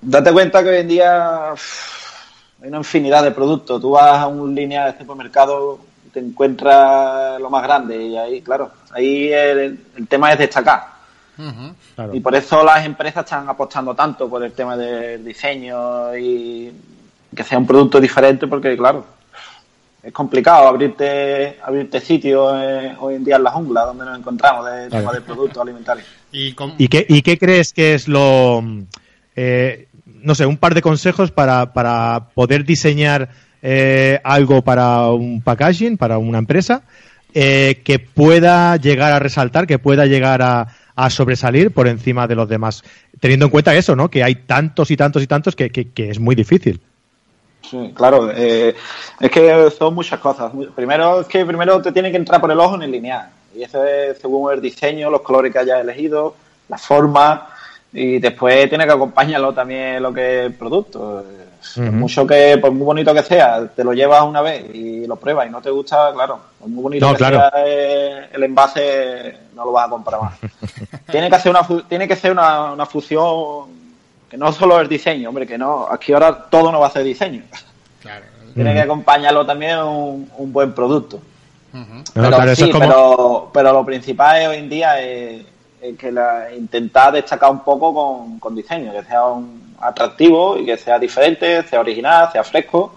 [0.01, 3.79] Date cuenta que hoy en día hay una infinidad de productos.
[3.79, 5.79] Tú vas a un línea de supermercado
[6.11, 10.99] te encuentras lo más grande y ahí, claro, ahí el, tema es destacar.
[12.11, 16.71] Y por eso las empresas están apostando tanto por el tema del diseño y
[17.33, 19.05] que sea un producto diferente porque, claro,
[20.03, 24.65] es complicado abrirte abrirte sitio eh, hoy en día en la jungla donde nos encontramos
[24.65, 26.07] de tema de productos alimentarios.
[26.31, 26.53] ¿Y,
[26.87, 28.63] qué, ¿Y qué crees que es lo...
[29.35, 33.29] Eh, no sé, un par de consejos para, para poder diseñar
[33.61, 36.83] eh, algo para un packaging, para una empresa,
[37.33, 42.49] que pueda llegar a resaltar, que pueda llegar a, a, sobresalir por encima de los
[42.49, 42.83] demás,
[43.19, 44.09] teniendo en cuenta eso, ¿no?
[44.09, 46.81] Que hay tantos y tantos y tantos que, que, que es muy difícil.
[47.69, 48.75] Sí, claro, eh,
[49.19, 50.51] es que son muchas cosas.
[50.75, 53.29] Primero es que primero te tiene que entrar por el ojo en el lineal.
[53.55, 56.35] Y eso es según el diseño, los colores que hayas elegido,
[56.67, 57.49] la forma,
[57.91, 61.25] y después tiene que acompañarlo también lo que es el producto.
[61.75, 65.47] Mucho que, por muy bonito que sea, te lo llevas una vez y lo pruebas
[65.47, 67.51] y no te gusta, claro, por muy bonito que sea
[68.31, 70.33] el envase, no lo vas a comprar más.
[71.11, 73.67] tiene que hacer una, tiene que ser una, una fusión
[74.29, 77.03] que no solo es diseño, hombre, que no, aquí ahora todo no va a ser
[77.03, 77.43] diseño.
[78.01, 78.25] Claro.
[78.53, 81.19] Tiene que acompañarlo también un, un buen producto.
[82.13, 85.43] pero, sí, pero, pero lo principal hoy en día es,
[85.97, 90.77] que la, intentar destacar un poco con, con diseño, que sea un atractivo y que
[90.77, 92.95] sea diferente, sea original, sea fresco.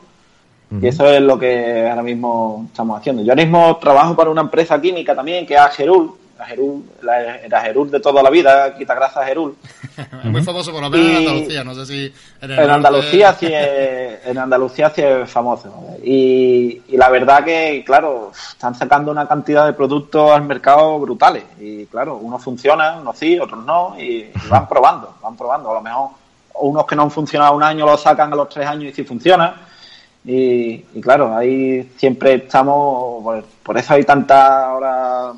[0.80, 3.22] Y eso es lo que ahora mismo estamos haciendo.
[3.22, 7.61] Yo ahora mismo trabajo para una empresa química también, que es Agerul, la Gerul, la,
[7.61, 9.55] Gerul de toda la vida, quita grasa Gerul.
[10.24, 12.14] muy famoso por lo menos en Andalucía, no sé si...
[12.40, 15.72] En, Andalucía sí es, en Andalucía sí es famoso.
[16.02, 21.44] Y, y, la verdad que, claro, están sacando una cantidad de productos al mercado brutales.
[21.61, 25.70] Y claro, unos funcionan, unos sí, otros no, y, van probando, van probando.
[25.70, 26.11] A lo mejor
[26.55, 29.05] unos que no han funcionado un año los sacan a los tres años y sí
[29.05, 29.55] funcionan.
[30.24, 35.33] Y, claro, ahí siempre estamos, por, por eso hay tanta ahora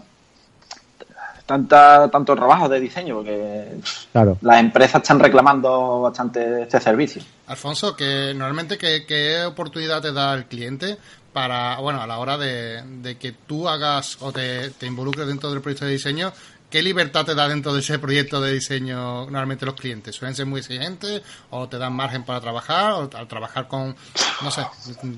[1.47, 3.67] tanta, tanto trabajo de diseño, porque
[4.13, 7.23] las empresas están reclamando bastante este servicio.
[7.47, 10.97] Alfonso, que normalmente qué, oportunidad te da el cliente
[11.33, 15.85] para, bueno, a la hora de, que tú hagas o te, involucres dentro del proyecto
[15.85, 16.33] de diseño,
[16.71, 20.15] ¿qué libertad te da dentro de ese proyecto de diseño normalmente los clientes?
[20.15, 23.95] ¿Suelen ser muy exigentes o te dan margen para trabajar o al trabajar con,
[24.43, 24.63] no sé?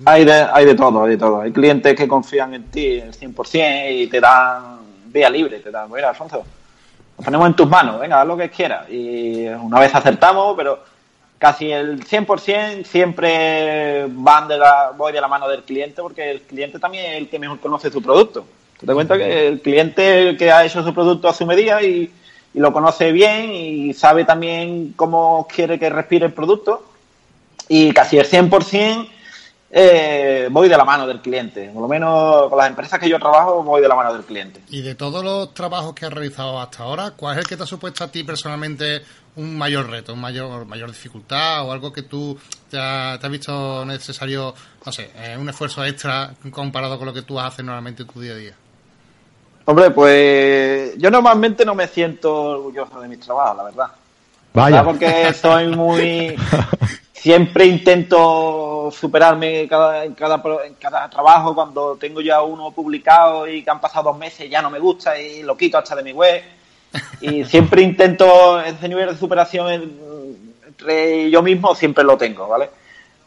[0.06, 1.40] Hay de, hay de todo, hay de todo.
[1.42, 4.85] Hay clientes que confían en ti el 100% y te dan
[5.16, 6.44] vía libre, te da, mira, Alfonso,
[7.16, 8.88] nos ponemos en tus manos, venga, haz lo que quieras.
[8.90, 10.80] Y una vez acertamos, pero
[11.38, 16.42] casi el 100% siempre van de la, voy de la mano del cliente porque el
[16.42, 18.46] cliente también es el que mejor conoce su producto.
[18.78, 22.12] Te das cuenta que el cliente que ha hecho su producto a su medida y,
[22.52, 26.84] y lo conoce bien y sabe también cómo quiere que respire el producto
[27.68, 29.08] y casi el 100%
[29.70, 31.70] eh, voy de la mano del cliente.
[31.72, 34.62] Por lo menos con las empresas que yo trabajo voy de la mano del cliente.
[34.68, 37.64] Y de todos los trabajos que has realizado hasta ahora, ¿cuál es el que te
[37.64, 39.02] ha supuesto a ti personalmente
[39.36, 42.38] un mayor reto, un mayor mayor dificultad o algo que tú
[42.70, 47.38] te, has visto necesario, no sé, eh, un esfuerzo extra comparado con lo que tú
[47.38, 48.54] haces normalmente en tu día a día?
[49.66, 53.86] Hombre, pues yo normalmente no me siento orgulloso de mis trabajos, la verdad.
[54.56, 54.82] Vaya.
[54.82, 56.34] Porque soy muy...
[57.12, 61.54] Siempre intento superarme cada, en, cada, en cada trabajo.
[61.54, 65.20] Cuando tengo ya uno publicado y que han pasado dos meses ya no me gusta
[65.20, 66.42] y lo quito hasta de mi web.
[67.20, 69.92] Y siempre intento ese nivel de superación
[70.66, 72.70] entre yo mismo, siempre lo tengo, ¿vale?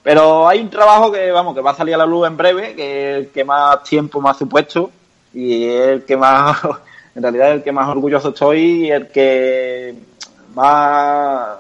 [0.01, 2.73] Pero hay un trabajo que, vamos, que va a salir a la luz en breve,
[2.73, 4.89] que es el que más tiempo me ha supuesto
[5.33, 6.57] y es el que más,
[7.15, 10.08] en realidad, el que más orgulloso estoy y el que
[10.59, 11.57] más,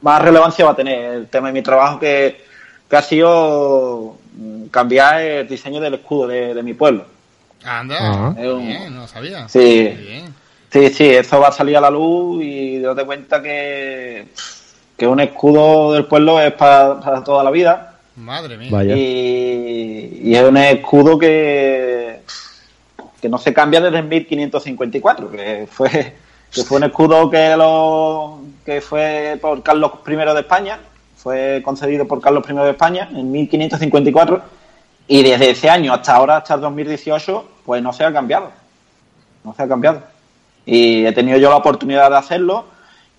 [0.00, 2.44] más relevancia va a tener el tema de mi trabajo que,
[2.88, 4.16] que ha sido
[4.70, 7.04] cambiar el diseño del escudo de, de mi pueblo.
[7.64, 8.58] Anda, uh -huh.
[8.58, 9.48] bien, no sabía.
[9.48, 9.88] Sí.
[9.88, 10.34] Bien.
[10.72, 14.28] Sí, sí, eso va a salir a la luz y date cuenta que,
[14.96, 17.98] que un escudo del pueblo es para, para toda la vida.
[18.16, 18.68] Madre mía.
[18.70, 18.96] Vaya.
[18.96, 22.20] Y, y, es un escudo que,
[23.20, 26.14] que no se cambia desde 1554, que fue,
[26.52, 30.80] que fue un escudo que, lo, que fue por Carlos I de España,
[31.16, 34.42] fue concedido por Carlos I de España en 1554
[35.08, 38.50] y desde ese año hasta ahora, hasta el 2018, pues no se ha cambiado.
[39.44, 40.02] No se ha cambiado
[40.64, 42.66] y he tenido yo la oportunidad de hacerlo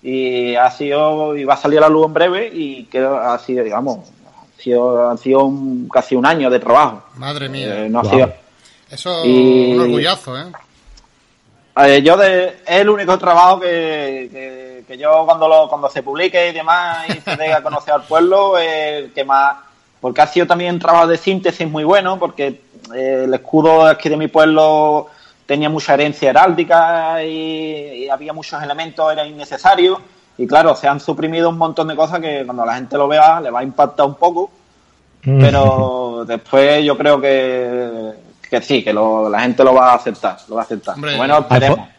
[0.02, 3.38] y ha sido y va a salir a la luz en breve y que ha
[3.38, 7.88] sido digamos ha sido, ha sido un, casi un año de trabajo madre mía eh,
[7.88, 8.08] no wow.
[8.08, 8.32] ha sido,
[8.90, 10.44] eso y, un orgullazo ¿eh?
[11.76, 16.02] Eh yo de, es el único trabajo que, que, que, yo cuando lo cuando se
[16.02, 19.56] publique y demás y se dé a conocer al pueblo el que más
[20.00, 22.60] porque ha sido también un trabajo de síntesis muy bueno porque
[22.94, 25.08] eh, el escudo aquí de mi pueblo
[25.46, 30.00] tenía mucha herencia heráldica y, y, había muchos elementos, era innecesario.
[30.36, 33.40] Y claro, se han suprimido un montón de cosas que cuando la gente lo vea
[33.40, 34.50] le va a impactar un poco.
[35.22, 38.12] Pero después yo creo que,
[38.60, 40.36] que sí, que lo, la gente lo va a aceptar.
[40.48, 40.94] Lo va a aceptar.
[40.94, 41.78] Hombre, bueno, esperemos.
[41.78, 41.90] Alfo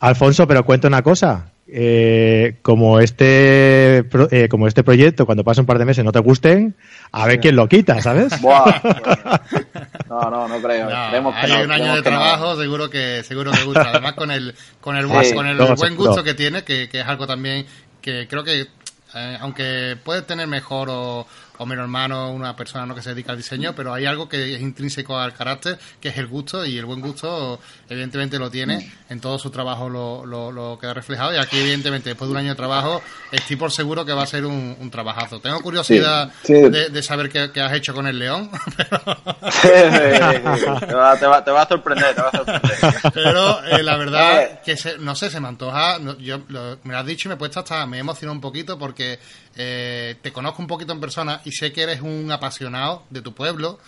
[0.00, 1.46] Alfonso, pero cuenta una cosa.
[1.74, 6.18] Eh, como este eh, como este proyecto cuando pasa un par de meses no te
[6.18, 6.74] gusten
[7.12, 8.82] a ver quién lo quita sabes Buah,
[10.10, 12.60] no no no creo no, hay que no, un año de trabajo no.
[12.60, 15.96] seguro que seguro que gusta además con el con el, sí, con el no, buen
[15.96, 17.64] gusto que tiene que, que, es algo también
[18.02, 18.66] que creo que
[19.14, 21.26] eh, aunque puede tener mejor o,
[21.62, 24.54] o menos hermano una persona no que se dedica al diseño, pero hay algo que
[24.54, 28.92] es intrínseco al carácter, que es el gusto, y el buen gusto evidentemente lo tiene,
[29.08, 32.38] en todo su trabajo lo, lo, lo queda reflejado, y aquí evidentemente después de un
[32.38, 35.40] año de trabajo estoy por seguro que va a ser un, un trabajazo.
[35.40, 36.70] Tengo curiosidad sí, sí.
[36.70, 38.98] De, de, saber qué, qué, has hecho con el león, pero...
[39.62, 43.12] te, va, te, va, te, va, a sorprender, te va a sorprender.
[43.14, 46.98] Pero eh, la verdad que se, no sé, se me antoja, yo lo, me lo
[46.98, 49.18] has dicho y me he puesto hasta, me he emocionado un poquito porque
[49.56, 53.34] eh, te conozco un poquito en persona y sé que eres un apasionado de tu
[53.34, 53.78] pueblo.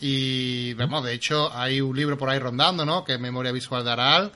[0.00, 3.04] Y vemos, de hecho, hay un libro por ahí rondando, ¿no?
[3.04, 4.32] Que es Memoria Visual de Aral.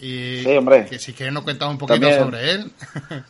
[0.00, 0.86] Y sí, hombre.
[0.86, 2.70] que si quieres nos cuentas un poquito también, sobre él.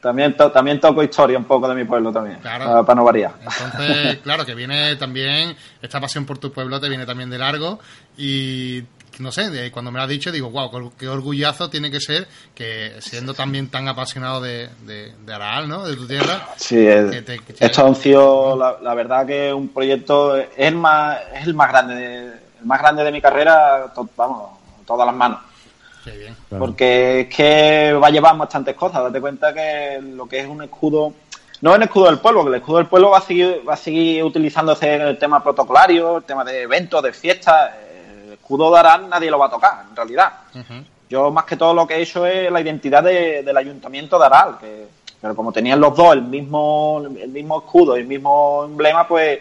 [0.00, 2.66] también, to también toco historia un poco de mi pueblo también, claro.
[2.66, 3.34] para, para no variar.
[3.40, 7.78] Entonces, claro, que viene también, esta pasión por tu pueblo te viene también de largo
[8.18, 8.82] y
[9.20, 12.26] no sé, de, cuando me lo has dicho digo, wow, qué orgullazo tiene que ser
[12.54, 15.86] que siendo también tan apasionado de, de, de Araal, ¿no?
[15.86, 16.48] De tu tierra.
[16.56, 17.66] Sí, es, que te, que te...
[17.66, 21.70] esto ha sido, la, la, verdad que un proyecto, es el más, es el más
[21.70, 24.50] grande, de, el más grande de mi carrera, to, vamos,
[24.86, 25.40] todas las manos.
[26.04, 26.36] Qué bien.
[26.48, 30.62] Porque es que va a llevar bastantes cosas, date cuenta que lo que es un
[30.62, 31.12] escudo,
[31.60, 33.74] no es el escudo del pueblo, que el escudo del pueblo va a seguir, va
[33.74, 37.70] a seguir utilizándose en el tema protocolario, el tema de eventos, de fiestas,
[38.50, 40.32] escudo de Arán nadie lo va a tocar, en realidad.
[40.54, 40.84] Uh -huh.
[41.08, 44.26] Yo más que todo lo que he hecho es la identidad de, del ayuntamiento de
[44.26, 44.88] Aral, que,
[45.20, 49.38] pero como tenían los dos el mismo, el mismo escudo y el mismo emblema, pues,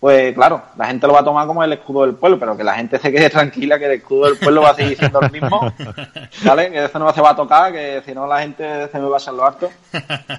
[0.00, 2.64] pues claro, la gente lo va a tomar como el escudo del pueblo, pero que
[2.64, 5.30] la gente se quede tranquila que el escudo del pueblo va a seguir siendo el
[5.30, 5.72] mismo,
[6.44, 6.70] ¿vale?
[6.70, 9.18] Que eso no se va a tocar, que si no la gente se me va
[9.18, 9.70] a echar lo harto.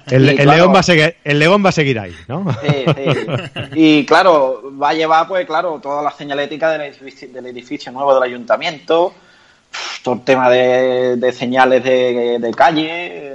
[0.08, 2.44] El, el claro, león va a seguir, el león va a seguir ahí, ¿no?
[2.60, 3.70] Sí, sí.
[3.74, 8.12] Y claro, va a llevar, pues claro, toda la señalética del edificio, del edificio nuevo
[8.14, 9.14] del ayuntamiento,
[10.02, 13.30] todo el tema de, de señales de, de calle,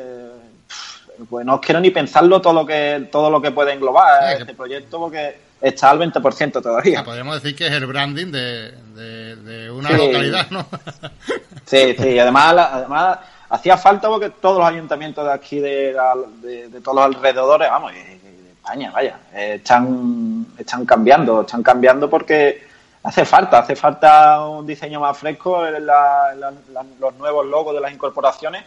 [1.29, 4.45] pues no quiero ni pensarlo todo lo que todo lo que puede englobar Sí, este
[4.47, 6.99] que- proyecto porque está al 20% todavía.
[6.99, 9.97] Ah, podríamos decir que es el branding de, de, de una Sí.
[9.97, 10.65] localidad, ¿no?
[11.65, 15.95] Sí, sí, y además, además hacía falta porque todos los ayuntamientos de aquí, de,
[16.41, 18.17] de, de todos los alrededores, vamos, y de,
[18.51, 22.67] España, vaya, eh, están, están cambiando, están cambiando porque
[23.03, 27.45] hace falta, hace falta un diseño más fresco en la- en la- la- los nuevos
[27.45, 28.63] logos de las incorporaciones,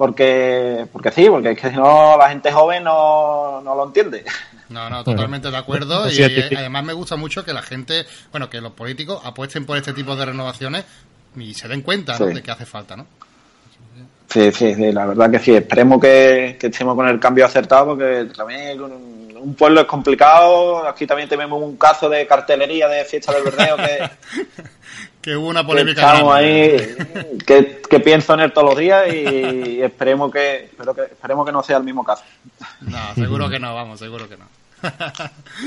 [0.00, 4.24] porque, porque sí, porque es que si no la gente joven no, no lo entiende.
[4.70, 6.02] No, no, totalmente de acuerdo.
[6.02, 9.66] Pues Y eh, además me gusta mucho que la gente, bueno, que los políticos apuesten
[9.66, 10.84] por este tipo de renovaciones
[11.34, 12.28] y se den cuenta ¿no?
[12.28, 12.34] Sí.
[12.34, 13.04] de que hace falta, ¿no?
[14.28, 15.56] Sí, sí, sí, la verdad que sí.
[15.56, 20.86] Esperemos que, que estemos con el cambio acertado porque también un, un pueblo es complicado.
[20.86, 24.08] Aquí también tenemos un caso de cartelería de fiesta del Berreo que,
[25.20, 26.00] Que hubo una polémica.
[26.00, 26.96] estamos grande.
[27.10, 31.44] ahí, que, que pienso en él todos los días y esperemos que, espero que esperemos
[31.44, 32.24] que no sea el mismo caso.
[32.80, 34.46] No, seguro que no, vamos, seguro que no.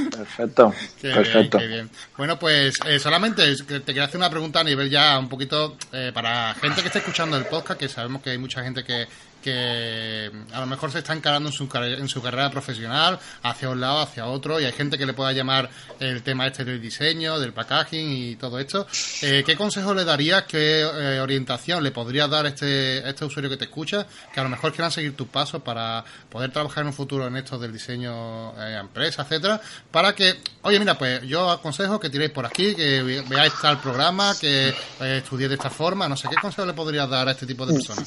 [0.09, 1.57] Perfecto, Qué perfecto.
[1.59, 1.89] bien, qué bien.
[2.17, 6.11] Bueno, pues eh, solamente te quería hacer una pregunta a nivel ya un poquito eh,
[6.13, 9.07] para gente que esté escuchando el podcast, que sabemos que hay mucha gente que,
[9.43, 13.79] que a lo mejor se está encarando en su, en su carrera profesional hacia un
[13.82, 17.39] lado, hacia otro, y hay gente que le pueda llamar el tema este del diseño,
[17.39, 18.88] del packaging y todo esto.
[19.21, 23.49] Eh, ¿Qué consejo le darías, qué eh, orientación le podrías dar a este, este usuario
[23.49, 26.88] que te escucha, que a lo mejor quieran seguir tus pasos para poder trabajar en
[26.88, 29.60] un futuro en esto del diseño eh, empresa, etcétera,
[29.91, 33.79] para que, oye, mira, pues yo aconsejo que tiréis por aquí, que ve- veáis tal
[33.82, 37.45] programa, que estudiéis de esta forma, no sé, ¿qué consejo le podrías dar a este
[37.45, 38.06] tipo de personas?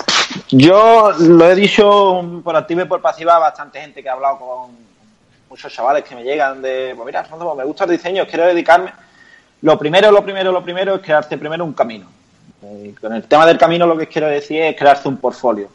[0.48, 4.70] Yo lo he dicho por activa y por pasiva bastante gente que ha hablado con
[5.48, 8.92] muchos chavales que me llegan de, pues mira, Fernando, me gusta el diseño, quiero dedicarme.
[9.62, 12.06] Lo primero, lo primero, lo primero es crearte primero un camino.
[12.62, 15.68] Eh, con el tema del camino lo que quiero decir es crearte un portfolio.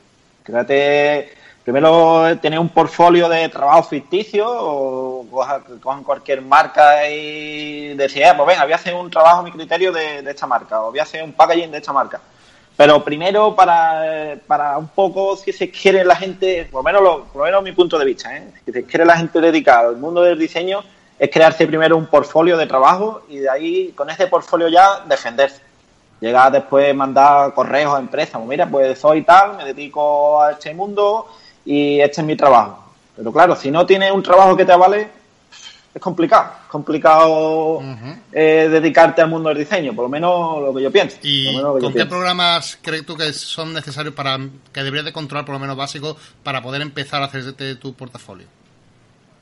[0.44, 1.34] Créate,
[1.64, 8.24] primero eh, tener un portfolio de trabajo ficticio o coja- cojan cualquier marca y decir,
[8.24, 10.82] eh, pues venga, voy a hacer un trabajo a mi criterio de, de esta marca
[10.82, 12.20] o voy a hacer un packaging de esta marca.
[12.78, 17.24] Pero primero, para, para un poco, si se quiere la gente, por lo menos, lo,
[17.26, 18.52] por lo menos mi punto de vista, ¿eh?
[18.66, 20.84] si se quiere la gente dedicada al mundo del diseño,
[21.20, 25.62] es crearse primero un portfolio de trabajo y de ahí, con ese portfolio ya, defenderse.
[26.20, 30.74] Llegar después, mandar correos a empresas, pues mira, pues soy tal, me dedico a este
[30.74, 31.28] mundo
[31.66, 32.84] y este es mi trabajo.
[33.16, 35.10] Pero claro, si no tienes un trabajo que te avale,
[35.94, 36.52] es complicado.
[36.64, 37.82] Es complicado
[38.32, 41.18] eh, dedicarte al mundo del diseño, por lo menos lo que yo pienso.
[41.22, 42.10] ¿Y lo con qué pienso.
[42.10, 44.38] programas crees tú que son necesarios para
[44.72, 48.48] que deberías de controlar por lo menos básicos para poder empezar a hacerte tu portafolio?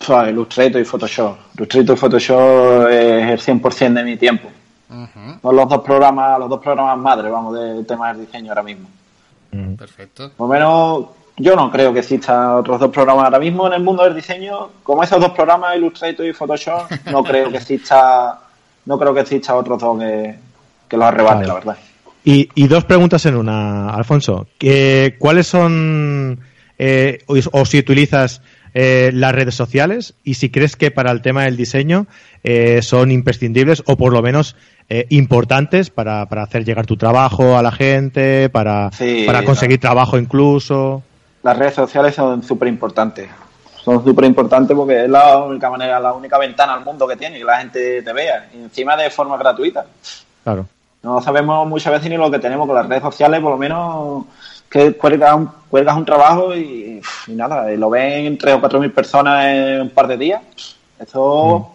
[0.06, 1.38] Pua, Illustrator y Photoshop.
[1.58, 4.50] Illustrator y Photoshop es el 100% de mi tiempo.
[5.42, 8.90] Son los dos programas, los dos programas madre, vamos, del tema del diseño ahora mismo.
[9.78, 10.32] Perfecto.
[10.36, 11.06] Por lo menos
[11.40, 14.70] yo no creo que exista otros dos programas ahora mismo en el mundo del diseño,
[14.84, 18.40] como esos dos programas, Illustrator y Photoshop, no creo que exista,
[18.86, 20.36] no creo que exista otros dos que,
[20.88, 21.48] que los arrebate, Vale.
[21.48, 21.78] la verdad.
[22.24, 24.48] Y, y dos preguntas en una, Alfonso.
[24.58, 26.40] ¿Qué- ¿Cuáles son,
[26.78, 28.42] eh, o, o si utilizas
[28.74, 32.06] eh, las redes sociales y si crees que para el tema del diseño
[32.44, 34.56] eh, son imprescindibles o por lo menos
[34.90, 39.80] eh, importantes para, para hacer llegar tu trabajo a la gente, para, Sí, para conseguir
[39.80, 41.02] trabajo incluso?
[41.44, 43.30] Las redes sociales son súper importantes.
[43.84, 47.38] Son súper importantes porque es la única manera, la única ventana al mundo que tiene,
[47.38, 48.50] que la gente te vea.
[48.54, 49.86] Y encima de forma gratuita.
[50.44, 50.66] Claro.
[51.02, 54.26] No sabemos muchas veces ni lo que tenemos con las redes sociales, por lo menos
[54.70, 58.80] que cuelgas un, cuelgas un trabajo y, y nada, y lo ven tres o cuatro
[58.80, 60.42] mil personas en un par de días.
[61.00, 61.72] Esto,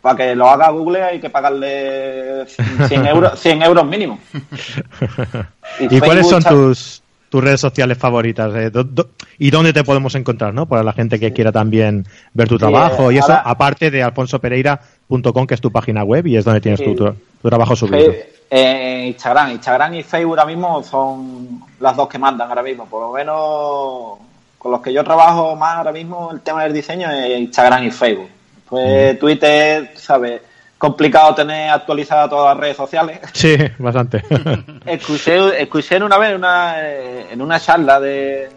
[0.00, 4.18] para que lo haga Google hay que pagarle 100 euros, 100 euros mínimo.
[5.80, 8.54] ¿Y, cuáles son tus, tus redes sociales favoritas?
[8.54, 10.66] Eh, do- do- ¿Y dónde te podemos encontrar, no?
[10.66, 14.02] Para la gente que quiera también ver tu Sí, trabajo y eso, ahora- aparte de
[14.02, 18.12] alfonsopereira.com, que es tu página web y es donde tienes tu, tu- tu trabajo subido.
[18.50, 22.86] Eh, Instagram, Instagram y Facebook ahora mismo son las dos que mandan ahora mismo.
[22.86, 24.18] Por lo menos
[24.58, 27.90] con los que yo trabajo más ahora mismo el tema del diseño es Instagram y
[27.90, 28.28] Facebook.
[28.68, 30.40] Pues Twitter, ¿sabes?
[30.78, 33.20] Complicado tener actualizadas todas las redes sociales.
[33.32, 34.22] Sí, bastante.
[34.86, 38.48] escuché, escuché una vez una, eh, en una charla de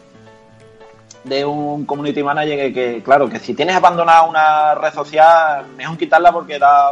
[1.24, 5.95] de un community manager que, que, claro, que si tienes abandonada una red social, mejor
[5.97, 6.89] quitarla porque da,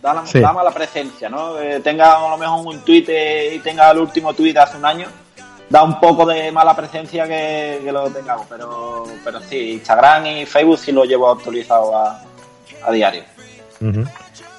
[0.00, 0.38] da, la, Sí.
[0.40, 1.58] da mala presencia, ¿no?
[1.58, 4.76] Eh, tenga a lo mejor un tweet eh, y tenga el último tweet de hace
[4.76, 5.08] un año,
[5.68, 10.46] da un poco de mala presencia que, que lo tengamos, pero, pero sí, Instagram y
[10.46, 12.20] Facebook sí lo llevo actualizado a,
[12.84, 13.24] a diario.
[13.80, 14.04] Ujú.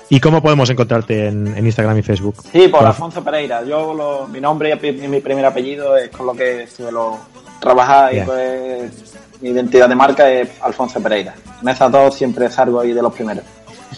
[0.10, 2.36] ¿Y cómo podemos encontrarte en, Instagram y Facebook?
[2.51, 3.64] Sí, por Alfonso Pereira.
[3.66, 7.18] Yo mi nombre y mi primer apellido es con lo que suelo
[7.60, 11.36] trabajar y pues mi identidad de marca es Alfonso Pereira.
[11.62, 13.43] En esas dos siempre salgo ahí de los primeros.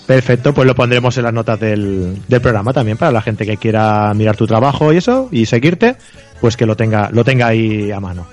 [0.05, 3.57] Perfecto, pues lo pondremos en las notas del, del, programa también para la gente que
[3.57, 5.97] quiera mirar tu trabajo y eso y seguirte,
[6.41, 8.26] pues que lo tenga, lo tenga ahí a mano.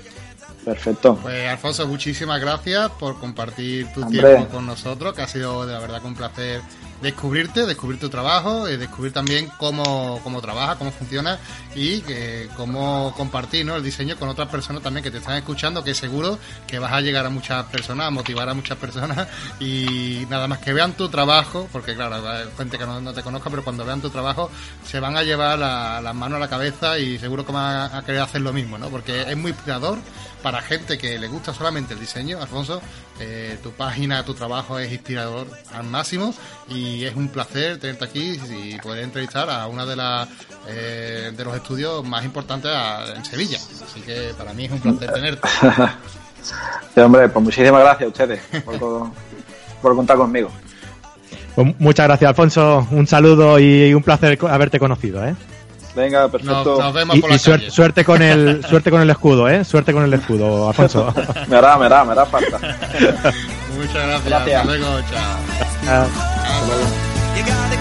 [0.67, 1.15] Perfecto.
[1.21, 5.79] Pues Alfonso, muchísimas gracias por compartir tu tiempo con nosotros, que ha sido de la
[5.79, 6.61] verdad un placer
[7.01, 11.39] descubrirte, descubrir tu trabajo, y descubrir también cómo, cómo trabaja, cómo funciona
[11.75, 13.75] y que, cómo compartir ¿no?
[13.75, 17.01] el diseño con otras personas también que te están escuchando, que seguro que vas a
[17.01, 19.27] llegar a muchas personas, a motivar a muchas personas
[19.59, 23.49] y nada más que vean tu trabajo, porque claro, hay gente que no, te conozca,
[23.49, 24.49] pero cuando vean tu trabajo
[24.85, 28.21] se van a llevar las manos a la cabeza y seguro que van a, querer
[28.21, 28.89] hacer lo mismo, ¿no?
[28.89, 29.99] porque es muy inspirador
[30.41, 32.81] para gente que le gusta solamente el diseño, Alfonso,
[33.19, 36.33] eh, tu página, tu trabajo es inspirador al máximo
[36.69, 40.27] y es un placer tenerte aquí y poder entrevistar a una de las
[40.67, 42.71] eh, de los estudios más importantes
[43.15, 43.57] en Sevilla.
[43.57, 45.47] Así que para mí es un placer tenerte.
[46.93, 49.11] sí, hombre, pues muchísimas gracias a ustedes por,
[49.81, 50.49] por contar conmigo.
[51.55, 52.87] Pues muchas gracias, Alfonso.
[52.91, 55.35] Un saludo y un placer haberte conocido, ¿eh?
[55.97, 56.79] Venga, perfecto.
[56.79, 59.65] Nos, vemos por y, suerte, con el suerte con el escudo, ¿eh?
[59.65, 61.11] Suerte con el escudo, Alfonso.
[61.47, 62.59] me hará, me hará, me hará falta.
[63.75, 64.25] Muchas gracias.
[64.25, 64.61] gracias.
[64.61, 65.39] Hasta luego, chao.
[65.81, 67.76] Hasta luego.